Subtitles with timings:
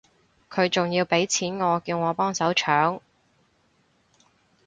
[0.49, 3.01] 佢仲要畀錢我叫我幫手搶